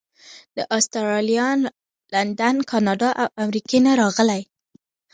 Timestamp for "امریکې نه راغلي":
3.43-4.41